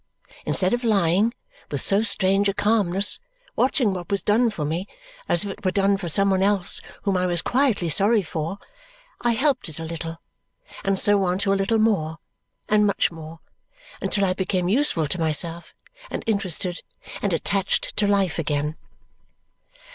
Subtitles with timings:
[0.47, 1.31] Instead of lying,
[1.69, 3.19] with so strange a calmness,
[3.55, 4.87] watching what was done for me,
[5.29, 8.57] as if it were done for some one else whom I was quietly sorry for,
[9.21, 10.19] I helped it a little,
[10.83, 12.17] and so on to a little more
[12.67, 13.41] and much more,
[14.01, 15.75] until I became useful to myself,
[16.09, 16.81] and interested,
[17.21, 18.77] and attached to life again.